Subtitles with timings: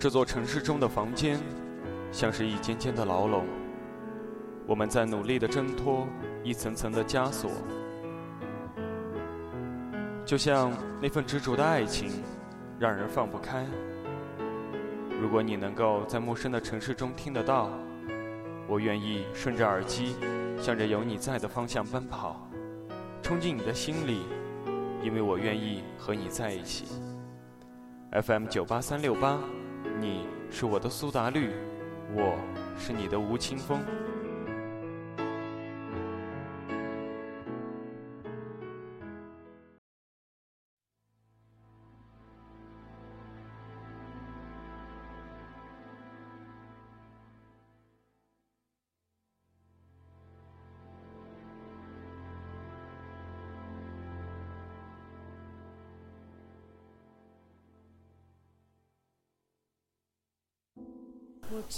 [0.00, 1.40] 这座城市中的房间，
[2.12, 3.44] 像是一间间的牢笼，
[4.64, 6.06] 我们在努力的挣脱
[6.44, 7.50] 一层层的枷锁，
[10.24, 10.70] 就像
[11.02, 12.12] 那份执着的爱情，
[12.78, 13.66] 让人放不开。
[15.20, 17.68] 如果你能够在陌生的城市中听得到，
[18.68, 20.14] 我愿意顺着耳机，
[20.60, 22.48] 向着有你在的方向奔跑，
[23.20, 24.20] 冲进你的心里，
[25.02, 26.84] 因为我愿意和你在一起。
[28.12, 29.40] FM 九八三六八。
[30.00, 31.50] 你是我的苏打绿，
[32.14, 32.38] 我
[32.78, 33.80] 是你的吴青峰。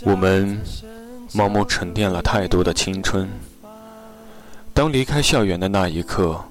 [0.04, 0.60] 我们
[1.32, 3.28] 盲目沉淀了太多的青春，
[4.72, 6.42] 当离开校园的那一刻，“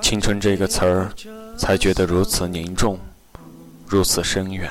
[0.00, 1.12] 青春”这个词儿
[1.56, 2.98] 才觉得如此凝重，
[3.86, 4.70] 如此深远。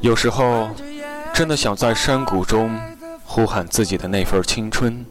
[0.00, 0.70] 有时候，
[1.34, 2.78] 真的想在山谷中
[3.24, 5.04] 呼喊自己的那份青春，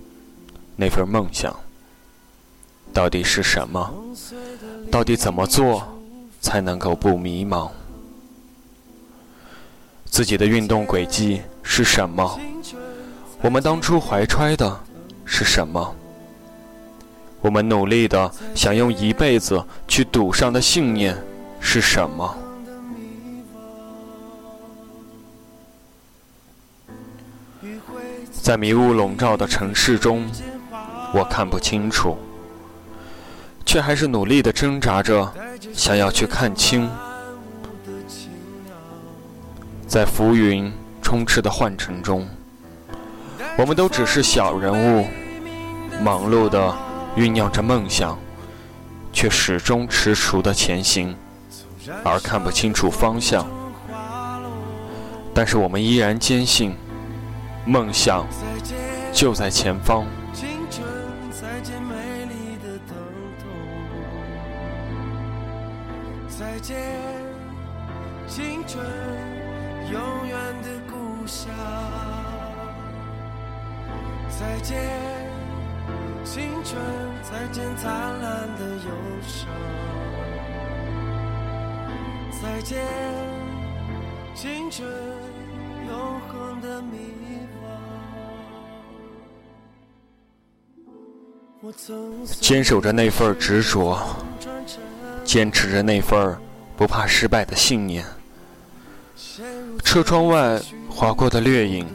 [0.76, 1.56] 那份梦想，
[2.94, 3.94] 到底是什么？
[4.92, 5.88] 到底怎么做
[6.42, 7.70] 才能够不迷茫？
[10.10, 12.40] 自己的运动轨迹是什么？
[13.42, 14.80] 我们当初怀揣的
[15.24, 15.96] 是什么？
[17.42, 21.16] 我们努力的想用一辈子去赌上的信念
[21.62, 22.36] 是什么？
[28.32, 30.30] 在迷雾笼罩的城市中，
[31.14, 32.18] 我看不清楚，
[33.66, 35.32] 却还是努力的挣扎着，
[35.74, 36.90] 想要去看清。
[39.90, 42.28] 在浮云充斥的幻城中，
[43.58, 45.08] 我们都只是小人物，
[46.04, 46.72] 忙碌的
[47.18, 48.16] 酝酿着梦想，
[49.12, 51.16] 却始终踟蹰的前行，
[52.04, 53.48] 而看不清楚方向。
[55.34, 56.76] 但是我们依然坚信，
[57.66, 58.28] 梦想
[59.12, 60.06] 就在前方。
[66.38, 66.78] 再见，
[68.28, 69.49] 青春。
[69.92, 71.50] 永远的故乡，
[74.30, 74.78] 再见
[76.24, 76.80] 青春，
[77.24, 78.92] 再见灿烂的忧
[79.26, 79.50] 伤，
[82.40, 82.86] 再见
[84.36, 84.88] 青春，
[85.88, 86.98] 永恒的迷
[91.64, 91.72] 惘。
[92.40, 94.00] 坚守着那份执着，
[95.24, 96.38] 坚持着那份
[96.78, 98.06] 不怕失败的信念。
[99.84, 101.86] 车窗外划过的掠影，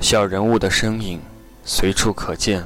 [0.00, 1.20] 小人物的身影
[1.64, 2.64] 随处可见。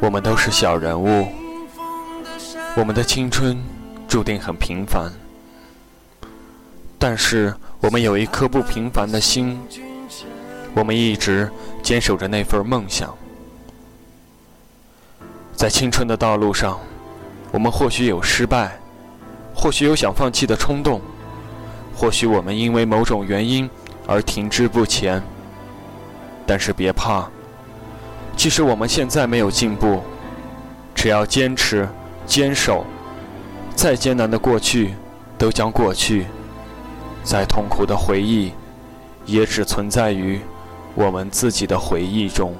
[0.00, 1.28] 我们都是小人物，
[2.74, 3.62] 我们的青春
[4.08, 5.12] 注定很平凡，
[6.98, 9.60] 但是我们有一颗不平凡的心，
[10.74, 11.50] 我们一直
[11.82, 13.14] 坚守着那份梦想。
[15.54, 16.80] 在青春的道路上，
[17.50, 18.78] 我们或许有失败，
[19.54, 21.00] 或许有想放弃的冲动。
[21.94, 23.68] 或许我们因为某种原因
[24.06, 25.22] 而停滞不前，
[26.46, 27.28] 但是别怕，
[28.36, 30.02] 即使我们现在没有进步，
[30.94, 31.88] 只要坚持、
[32.26, 32.84] 坚守，
[33.76, 34.94] 再艰难的过去
[35.38, 36.26] 都将过去，
[37.22, 38.52] 再痛苦的回忆
[39.24, 40.40] 也只存在于
[40.94, 42.54] 我们自己的回忆中。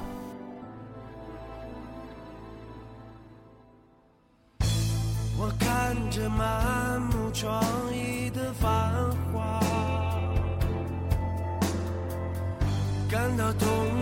[5.37, 7.61] 我看着满目疮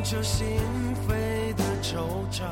[0.03, 0.47] 彻心
[1.07, 2.43] 扉的惆怅，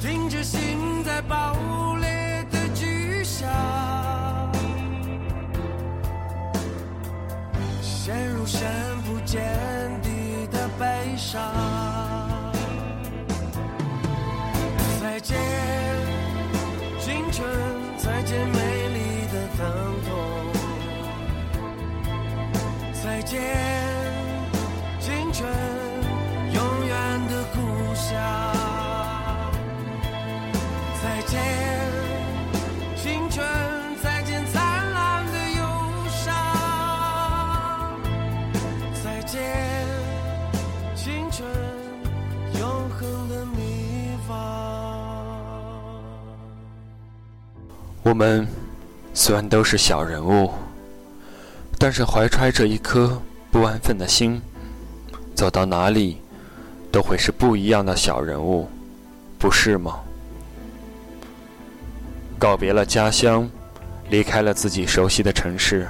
[0.00, 1.54] 听着心在爆
[2.00, 3.48] 裂的巨响，
[7.80, 8.66] 陷入深
[9.02, 9.40] 不见
[10.02, 11.40] 底的悲伤。
[15.00, 15.36] 再见，
[23.16, 23.40] 再见，
[25.00, 25.48] 青春，
[26.52, 28.12] 永远的故乡。
[31.02, 31.40] 再见，
[32.94, 33.42] 青春，
[34.02, 35.62] 再见灿烂的忧
[36.10, 36.34] 伤。
[39.02, 39.40] 再见，
[40.94, 41.48] 青春，
[42.60, 44.34] 永恒的迷惘。
[48.02, 48.46] 我们
[49.14, 50.52] 虽然都是小人物，
[51.78, 53.20] 但是怀揣着一颗
[53.50, 54.40] 不安分的心，
[55.34, 56.18] 走到哪里
[56.90, 58.68] 都会是不一样的小人物，
[59.38, 60.00] 不是吗？
[62.38, 63.48] 告别了家乡，
[64.10, 65.86] 离开了自己熟悉的城市，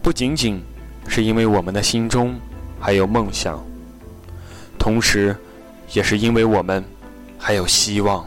[0.00, 0.62] 不仅仅
[1.08, 2.34] 是因为我们的心中
[2.80, 3.64] 还有梦想，
[4.78, 5.36] 同时，
[5.92, 6.84] 也是因为我们
[7.38, 8.26] 还有希望。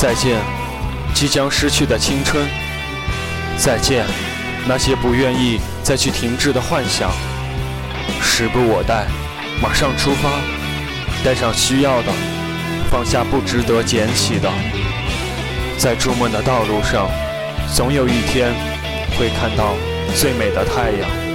[0.00, 0.38] 再见，
[1.12, 2.48] 即将失去的青春。
[3.58, 4.06] 再见，
[4.66, 7.10] 那些不愿意再去停滞的幻想。
[8.22, 9.04] 时不我待，
[9.60, 10.30] 马上出发，
[11.22, 12.10] 带上需要的，
[12.90, 14.50] 放下不值得捡起的。
[15.76, 17.06] 在筑梦的道路上，
[17.74, 18.54] 总有一天
[19.18, 19.74] 会看到
[20.16, 21.29] 最美的太阳。